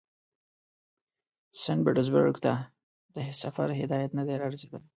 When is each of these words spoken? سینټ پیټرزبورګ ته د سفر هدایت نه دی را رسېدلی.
سینټ 1.61 1.81
پیټرزبورګ 1.85 2.35
ته 2.45 2.53
د 3.15 3.17
سفر 3.41 3.67
هدایت 3.81 4.11
نه 4.17 4.23
دی 4.27 4.35
را 4.39 4.47
رسېدلی. 4.53 4.87